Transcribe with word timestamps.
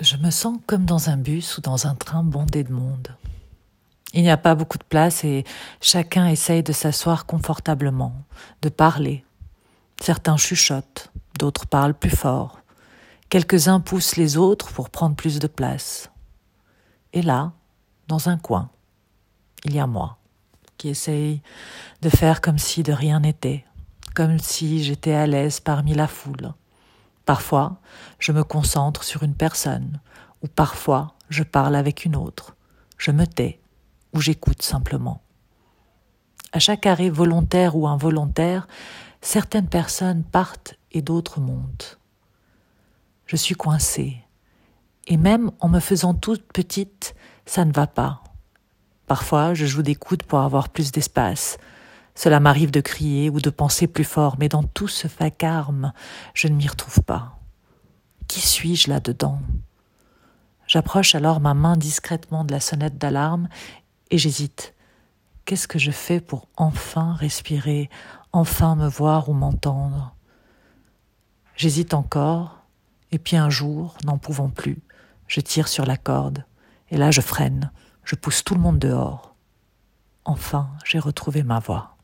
Je 0.00 0.16
me 0.16 0.30
sens 0.30 0.58
comme 0.66 0.86
dans 0.86 1.10
un 1.10 1.18
bus 1.18 1.58
ou 1.58 1.60
dans 1.60 1.86
un 1.86 1.94
train 1.94 2.24
bondé 2.24 2.64
de 2.64 2.72
monde. 2.72 3.14
Il 4.14 4.22
n'y 4.22 4.30
a 4.30 4.38
pas 4.38 4.54
beaucoup 4.54 4.78
de 4.78 4.84
place 4.84 5.24
et 5.24 5.44
chacun 5.82 6.26
essaye 6.26 6.62
de 6.62 6.72
s'asseoir 6.72 7.26
confortablement, 7.26 8.14
de 8.62 8.70
parler. 8.70 9.26
Certains 10.00 10.38
chuchotent, 10.38 11.12
d'autres 11.38 11.66
parlent 11.66 11.94
plus 11.94 12.08
fort. 12.16 12.60
Quelques-uns 13.28 13.80
poussent 13.80 14.16
les 14.16 14.38
autres 14.38 14.72
pour 14.72 14.88
prendre 14.88 15.14
plus 15.14 15.38
de 15.38 15.46
place. 15.46 16.10
Et 17.12 17.20
là, 17.20 17.52
dans 18.08 18.30
un 18.30 18.38
coin, 18.38 18.70
il 19.66 19.74
y 19.74 19.80
a 19.80 19.86
moi, 19.86 20.16
qui 20.78 20.88
essaye 20.88 21.42
de 22.00 22.08
faire 22.08 22.40
comme 22.40 22.58
si 22.58 22.82
de 22.82 22.92
rien 22.92 23.20
n'était, 23.20 23.66
comme 24.14 24.38
si 24.38 24.82
j'étais 24.82 25.12
à 25.12 25.26
l'aise 25.26 25.60
parmi 25.60 25.92
la 25.92 26.06
foule. 26.06 26.54
Parfois, 27.24 27.80
je 28.18 28.32
me 28.32 28.44
concentre 28.44 29.04
sur 29.04 29.22
une 29.22 29.34
personne, 29.34 30.00
ou 30.42 30.48
parfois, 30.48 31.14
je 31.28 31.42
parle 31.42 31.76
avec 31.76 32.04
une 32.04 32.16
autre. 32.16 32.56
Je 32.98 33.10
me 33.10 33.26
tais, 33.26 33.60
ou 34.12 34.20
j'écoute 34.20 34.62
simplement. 34.62 35.22
À 36.52 36.58
chaque 36.58 36.86
arrêt 36.86 37.10
volontaire 37.10 37.76
ou 37.76 37.86
involontaire, 37.86 38.66
certaines 39.20 39.68
personnes 39.68 40.24
partent 40.24 40.76
et 40.92 41.02
d'autres 41.02 41.40
montent. 41.40 41.98
Je 43.26 43.36
suis 43.36 43.54
coincée. 43.54 44.16
Et 45.06 45.16
même 45.16 45.50
en 45.60 45.68
me 45.68 45.80
faisant 45.80 46.14
toute 46.14 46.52
petite, 46.52 47.14
ça 47.46 47.64
ne 47.64 47.72
va 47.72 47.86
pas. 47.86 48.22
Parfois, 49.06 49.54
je 49.54 49.66
joue 49.66 49.82
des 49.82 49.94
coudes 49.94 50.24
pour 50.24 50.40
avoir 50.40 50.68
plus 50.68 50.92
d'espace. 50.92 51.58
Cela 52.14 52.40
m'arrive 52.40 52.70
de 52.70 52.80
crier 52.80 53.30
ou 53.30 53.40
de 53.40 53.50
penser 53.50 53.86
plus 53.86 54.04
fort, 54.04 54.36
mais 54.38 54.48
dans 54.48 54.62
tout 54.62 54.88
ce 54.88 55.08
vacarme, 55.08 55.92
je 56.34 56.48
ne 56.48 56.54
m'y 56.54 56.68
retrouve 56.68 57.02
pas. 57.02 57.38
Qui 58.28 58.40
suis-je 58.40 58.88
là-dedans? 58.88 59.40
J'approche 60.66 61.14
alors 61.14 61.40
ma 61.40 61.54
main 61.54 61.76
discrètement 61.76 62.44
de 62.44 62.52
la 62.52 62.60
sonnette 62.60 62.98
d'alarme 62.98 63.48
et 64.10 64.18
j'hésite. 64.18 64.74
Qu'est-ce 65.44 65.66
que 65.66 65.80
je 65.80 65.90
fais 65.90 66.20
pour 66.20 66.46
enfin 66.56 67.14
respirer, 67.14 67.90
enfin 68.32 68.76
me 68.76 68.86
voir 68.86 69.28
ou 69.28 69.32
m'entendre? 69.32 70.14
J'hésite 71.56 71.92
encore, 71.92 72.62
et 73.10 73.18
puis 73.18 73.36
un 73.36 73.50
jour, 73.50 73.96
n'en 74.04 74.16
pouvant 74.16 74.48
plus, 74.48 74.80
je 75.26 75.40
tire 75.40 75.66
sur 75.66 75.84
la 75.84 75.96
corde, 75.96 76.44
et 76.90 76.96
là 76.96 77.10
je 77.10 77.20
freine, 77.20 77.72
je 78.04 78.14
pousse 78.14 78.44
tout 78.44 78.54
le 78.54 78.60
monde 78.60 78.78
dehors. 78.78 79.34
Enfin, 80.24 80.70
j'ai 80.84 80.98
retrouvé 81.00 81.42
ma 81.42 81.58
voix. 81.58 81.96